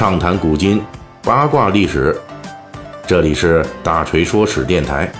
[0.00, 0.80] 畅谈古今，
[1.22, 2.18] 八卦历史。
[3.06, 5.12] 这里是大锤说史电台。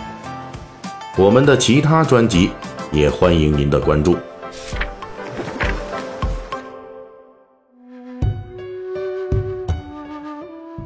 [1.19, 2.49] 我们的其他专辑
[2.91, 4.17] 也欢迎您的关注。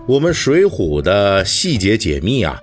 [0.08, 2.58] 我们《水浒》的细节解密啊，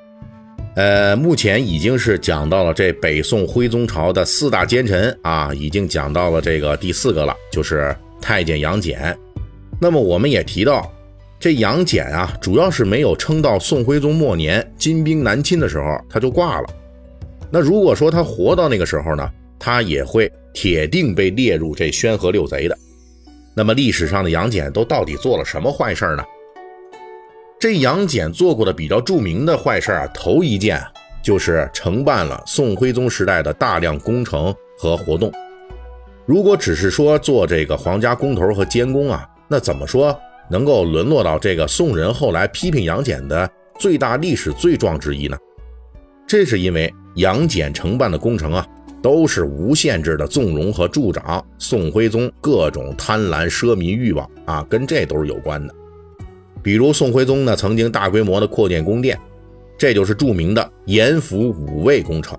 [0.76, 9.18] 呃，目前已经是讲到了这北宋徽宗朝的四大奸臣啊，已经讲到了这个第四个了，就是太监杨戬。
[9.80, 10.92] 那么我们也提到，
[11.42, 16.70] 这杨戬啊，主要是没有撑到宋徽宗末年金兵南侵的时候，他就挂了。
[17.50, 19.28] 那如果说他活到那个时候呢，
[19.58, 22.78] 他也会铁定被列入这宣和六贼的。
[23.56, 26.24] 那么历史上的杨戬都到底做了什么坏事呢？
[27.60, 30.80] 这杨戬做过的比较著名的坏事啊，头一件
[31.24, 35.34] 就是承办了宋徽宗时代的大量工程和活动。
[36.28, 40.16] 如果只是说做这个皇家工头和监工啊，那怎么说
[40.52, 43.50] 能够沦落到这个宋人后来批评杨戬的
[43.80, 45.38] 最大历史罪状之一呢？
[46.28, 48.68] 这是因为杨戬承办的工程啊，
[49.02, 55.74] 都是无限制的纵容和助长宋徽宗各种贪婪奢靡欲望啊，跟这都是有关的。
[56.62, 59.18] 比如宋徽宗呢，曾经大规模的扩建宫殿，
[59.78, 62.38] 这就是著名的严府五卫工程。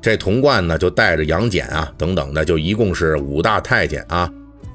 [0.00, 4.30] 这童贯呢，就带着杨戬啊等等的，就一共是五大太监啊。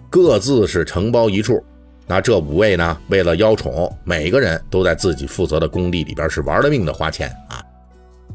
[0.09, 1.63] 各自是承包一处，
[2.09, 2.97] 那这五位呢？
[3.09, 7.63] 为了邀宠，每个人都在自己负责的工地里边是玩了命的花钱啊，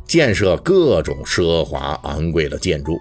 [0.07, 2.97] 建设各种奢华昂贵的建筑，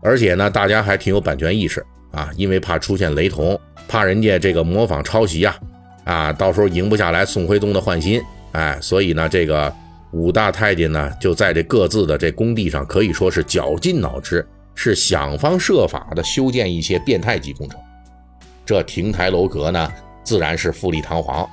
[0.00, 5.58] 而且呢，大家还挺有版权意识啊，因为怕出现雷同，怕人家这个模仿抄袭呀，
[6.04, 9.74] 啊，到时候赢不下来宋徽宗的欢心，哎，所以呢，这个
[10.12, 14.46] 五大太监呢，就在这各自的这工地上，可以说是绞尽脑汁。
[14.76, 17.78] 是想方设法的修建一些变态级工程，
[18.70, 21.44] 这亭台楼阁呢，自然是富丽堂皇，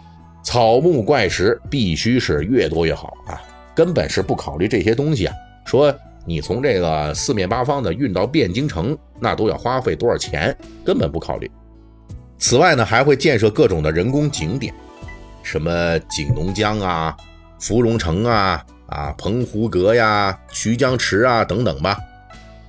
[0.44, 3.42] 草木怪石必须是越多越好啊，
[3.74, 5.34] 根本是不考虑这些东西啊。
[5.66, 5.92] 说
[6.28, 11.50] 你从这个四面八方的运到汴京城，那都要花费多少钱，根本不考虑。
[12.38, 14.72] 此外呢，还会建设各种的人工景点，
[15.42, 17.18] 什么景龙江啊、
[17.60, 21.98] 芙蓉城啊、啊澎湖阁呀、徐江池啊等等吧。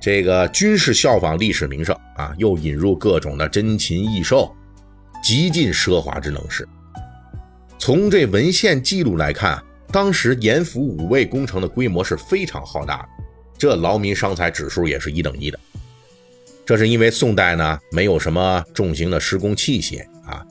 [0.00, 4.54] 这个军事效仿历史名胜啊，又引入各种的珍禽异兽，
[5.22, 6.66] 极尽奢华之能事。
[7.78, 13.08] 从这文献记录来看，当时严府五卫工程的规模是非常浩大的，
[13.58, 15.58] 这劳民伤财指数也是一等一的。
[16.64, 20.44] 这是因为宋代呢没有什么重型的施工器械啊，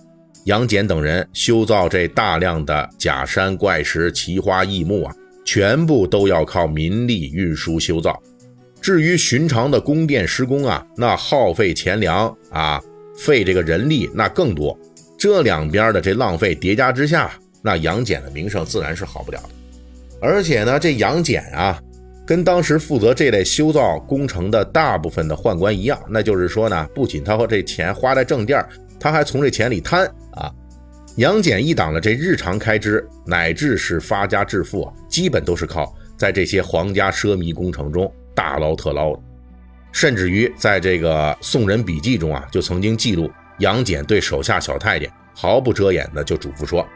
[0.46, 5.16] 杨戬等人修造这大量的假山怪石、奇花异木啊，
[5.46, 8.22] 全部都要靠民力运输修造。
[8.82, 12.82] 至于寻常的宫殿施工啊，那耗费钱粮啊，
[13.18, 14.78] 费这个人力那更多。
[15.18, 19.50] 这两边的这浪费叠加之下，那杨戬的名声自然是好不了的。
[20.22, 21.82] 而且呢，这杨戬啊，
[22.26, 30.52] 跟当时负责这类修造工程的大部分的宦官一样，那就是说呢，不仅他和这钱花在正地儿，他还从这钱里贪啊。
[31.18, 38.12] 杨戬一党的这日常开支，乃至是发家致富啊，基本都是靠在这些皇家奢靡工程中。
[38.38, 39.20] 大捞特捞，
[39.92, 43.28] 甚至于在这个《宋人笔记》中啊，就曾经记录
[43.58, 46.88] 杨戬对手下小太监毫不遮掩的就嘱咐说：“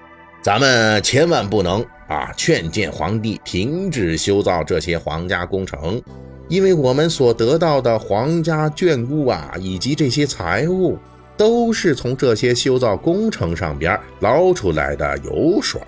[0.44, 6.00] 咱们千万不能啊劝谏皇帝停止修造这些皇家工程，
[6.48, 10.96] 因为我们所得到的皇家眷顾啊，以及这些财物，
[11.36, 15.82] 都是从这些修造工程上边捞出来的油水。”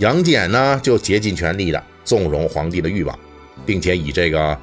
[0.00, 3.16] 杨戬呢，就竭尽全力的纵容皇帝的欲望。
[3.66, 4.56] 并且以这个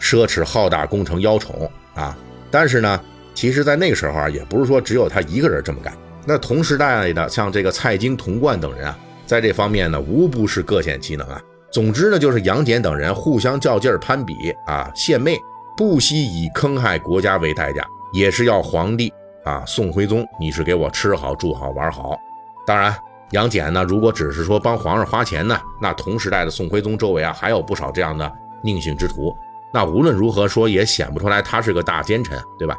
[0.00, 2.16] 奢侈浩大工程邀宠啊，
[2.50, 3.00] 但是呢，
[3.34, 5.92] 其实，在那个时候啊，也不是说只有他一个人这么干。
[6.24, 11.40] 那同时代的像这个蔡京、童贯等人啊，在这方面呢，无不是各显其能啊。
[11.70, 14.34] 总之呢，就是杨戬等人互相较劲儿、攀比
[14.66, 15.38] 啊，献媚，
[15.76, 19.12] 不惜以坑害国家为代价，也是要皇帝
[19.44, 22.18] 啊，宋徽宗，你是给我吃好、住好、玩好。
[22.66, 22.96] 当然。
[23.32, 23.82] 杨戬呢？
[23.84, 28.32] 如果只是说帮皇上花钱呢，那同时代的宋徽宗周围啊，还有不少这样的
[28.62, 29.36] 佞幸之徒。
[29.74, 32.76] 那无论如何说，也显不出来他是个大奸臣，对吧？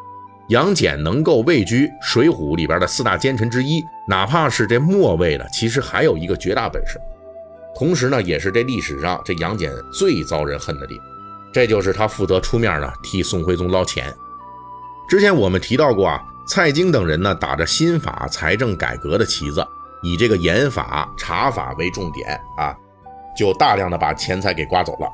[0.48, 6.98] 杨戬能够位居《水浒》里边的四大奸臣之一，哪怕是这末位的，其实还有一个绝大本事。
[7.76, 11.06] 同时呢，也是这历史上这杨戬最遭人恨的地方，
[11.52, 14.16] 这就是他负责出面呢替宋徽宗捞钱。
[15.10, 19.68] 之前我们提到过啊，蔡京等人呢打着新法财政改革的旗子。
[20.04, 22.76] 以这个严法查法为重点啊，
[23.36, 25.08] 就大量的把钱财给刮走了。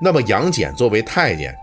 [0.00, 1.54] 那么杨戬作为太监，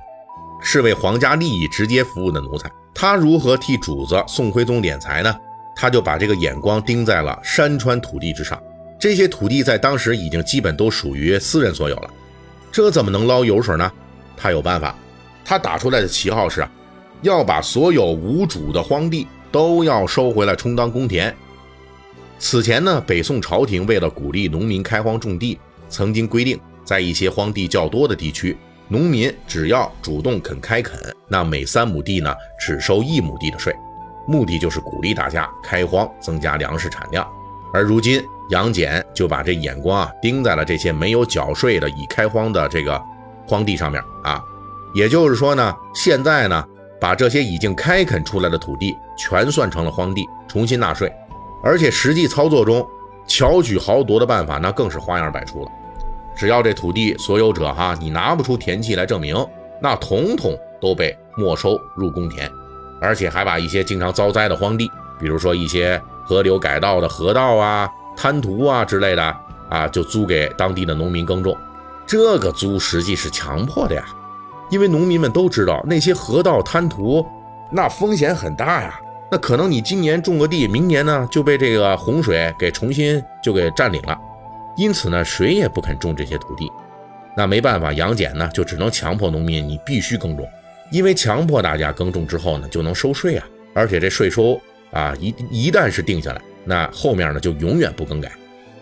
[0.62, 5.36] 是为皇家利益直接服务的奴才，他如何替主子宋徽宗敛财呢？
[5.76, 8.62] 他就把这个眼光盯在了山川土地之上。
[9.00, 12.10] 这些土地在当时已经基本都属于私人所有了，
[12.72, 13.92] 这怎么能捞油水呢？
[14.38, 14.96] 他有办法，
[15.44, 16.66] 他打出来的旗号是，
[17.22, 21.36] 要把所有无主的荒地都要收回来充当公田。
[22.46, 25.58] 此前呢，北宋朝廷为了鼓励农民开荒种地，
[25.88, 28.58] 曾经规定，在一些荒地较多的地区，
[28.90, 31.00] 农民只要主动肯开垦，
[31.30, 33.74] 那每三亩地呢，只收一亩地的税，
[34.28, 37.26] 目的就是鼓励大家开荒，增加粮食产量。
[37.74, 43.02] 而如今，杨戬就把这眼光啊盯在了这些没有缴税的已开荒的这个
[43.48, 44.44] 荒地上面啊，
[44.94, 46.68] 也就是说呢，现在呢，
[47.00, 51.10] 把这些已经开垦出来的土地全算成了荒地，重新纳税。
[51.64, 52.86] 而且实际操作中，
[53.26, 55.72] 巧取豪夺的办法那更是花样百出了。
[56.36, 59.36] 只要这土地所有者哈，你拿不出田契来证明，
[59.82, 62.52] 那统统都被没收入公田，
[63.02, 66.00] 而且还把一些经常遭灾的荒地，比如说一些。
[66.26, 69.36] 河流改道的河道啊、滩涂啊之类的
[69.70, 71.54] 啊，就租给当地的农民耕种。
[72.08, 74.06] 这个租实际是强迫的呀，
[74.70, 77.28] 因为农民们都知道那些河道滩涂
[77.70, 78.98] 那风险很大呀。
[79.34, 84.16] 那可能你今年种个地，明年呢就被这个洪水给重新就给占领了。
[84.78, 86.72] 因此呢，谁也不肯种这些土地。
[87.36, 90.48] 那没办法，杨戬呢就只能强迫农民你必须耕种，
[90.92, 93.44] 因为强迫大家耕种之后呢就能收税啊，
[93.74, 94.62] 而且这税收。
[94.92, 98.32] 啊，一一旦是定下来，那后面呢就永远不更改。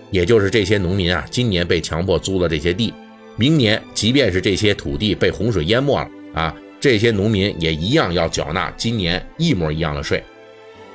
[0.09, 2.93] 也就是这些农民啊，今年被强迫租了这些地，
[3.37, 10.21] 明年即便是这些土地被洪水淹没了啊，这些农民也一样要缴纳今年一模一样的税。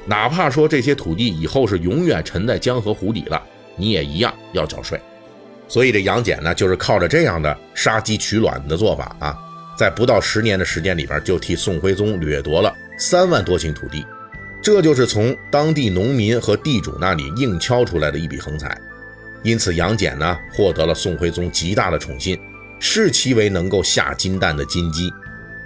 [0.06, 3.42] 哪怕说这些土地以后是永远沉在江河湖底了，
[3.76, 5.00] 你也一样要缴税。
[5.68, 9.36] 所以这杨戬呢，就是靠着这样的杀鸡取卵的做法啊，
[9.76, 14.06] 在不到十年的时间里边，就替宋徽宗掠夺了三万多顷土地。
[14.62, 18.76] 这就是从当地农民和地主那里硬敲出来的一笔横财，
[19.42, 22.38] 因此杨戬呢获得了宋徽宗极大的宠信，
[22.80, 25.12] 视其为能够下金蛋的金鸡。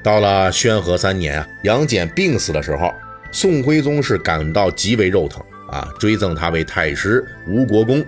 [0.03, 2.93] 到了宣和三年啊，杨戬病死的时候，
[3.33, 8.05] 宋徽宗是感到极为肉疼啊，追赠他为太师吴国公。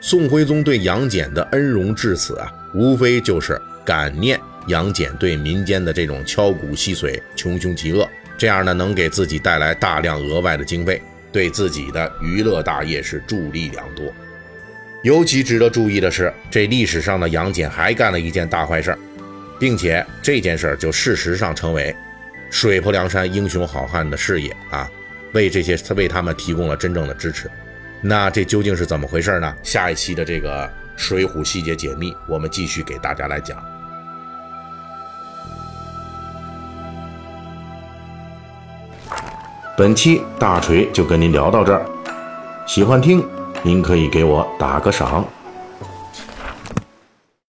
[0.00, 4.38] 宋徽宗对杨戬的恩荣至此啊，无非就是感念
[4.68, 8.08] 杨戬对民间的这种敲骨吸髓、穷凶极恶。
[8.36, 14.06] 这样呢，能给自己带来大量额外的经费，对自己的娱乐大业是助力良多。
[15.02, 18.96] 尤其值得注意的是，这历史上的杨戬还干了一件大坏事，
[19.58, 21.94] 并且这件事就事实上成为
[22.50, 24.88] 水泊梁山英雄好汉的事业啊，
[25.32, 27.50] 为这些为他们提供了真正的支持。
[28.00, 29.54] 那这究竟是怎么回事呢？
[29.62, 30.66] 下一期的这个
[30.96, 33.62] 《水浒细节解密》，我们继续给大家来讲。
[39.76, 41.86] 本期大锤就跟您聊到这儿，
[42.66, 43.24] 喜欢听
[43.62, 45.24] 您可以给我打个赏。